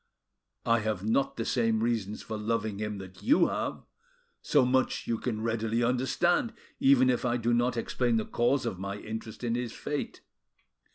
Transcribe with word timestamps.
I 0.65 0.79
have 0.79 1.05
not 1.05 1.37
the 1.37 1.45
same 1.45 1.83
reasons 1.83 2.23
for 2.23 2.35
loving 2.35 2.79
him 2.79 2.97
that 2.97 3.21
you 3.21 3.49
have, 3.49 3.83
so 4.41 4.65
much 4.65 5.05
you 5.05 5.19
can 5.19 5.41
readily 5.43 5.83
understand, 5.83 6.53
even 6.79 7.07
if 7.07 7.23
I 7.23 7.37
do 7.37 7.53
not 7.53 7.77
explain 7.77 8.17
the 8.17 8.25
cause 8.25 8.65
of 8.65 8.79
my 8.79 8.95
interest 8.97 9.43
in 9.43 9.53
his 9.53 9.73
fate. 9.73 10.21